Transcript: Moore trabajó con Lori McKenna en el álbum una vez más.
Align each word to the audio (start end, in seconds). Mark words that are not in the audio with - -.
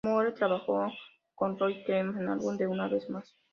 Moore 0.03 0.31
trabajó 0.31 0.91
con 1.35 1.59
Lori 1.59 1.75
McKenna 1.81 2.09
en 2.13 2.19
el 2.23 2.27
álbum 2.29 2.57
una 2.71 2.87
vez 2.87 3.07
más. 3.11 3.35